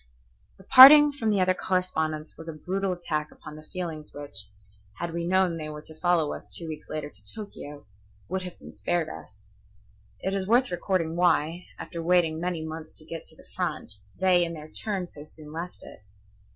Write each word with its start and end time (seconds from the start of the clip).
The 0.57 0.63
parting 0.63 1.11
from 1.11 1.29
the 1.29 1.39
other 1.41 1.53
correspondents 1.53 2.35
was 2.35 2.49
a 2.49 2.53
brutal 2.53 2.91
attack 2.91 3.31
upon 3.31 3.55
the 3.55 3.61
feelings 3.71 4.11
which, 4.15 4.47
had 4.97 5.13
we 5.13 5.27
known 5.27 5.57
they 5.57 5.69
were 5.69 5.83
to 5.83 5.93
follow 5.99 6.33
us 6.33 6.47
two 6.51 6.67
weeks 6.67 6.89
later 6.89 7.11
to 7.11 7.23
Tokio, 7.35 7.85
would 8.27 8.41
have 8.41 8.57
been 8.57 8.73
spared 8.73 9.09
us. 9.09 9.47
It 10.21 10.33
is 10.33 10.47
worth 10.47 10.71
recording 10.71 11.15
why, 11.15 11.67
after 11.77 12.01
waiting 12.01 12.39
many 12.41 12.65
months 12.65 12.97
to 12.97 13.05
get 13.05 13.27
to 13.27 13.35
the 13.35 13.45
front, 13.55 13.91
they 14.19 14.43
in 14.43 14.53
their 14.53 14.71
turn 14.71 15.07
so 15.07 15.23
soon 15.23 15.51
left 15.51 15.83
it. 15.83 15.99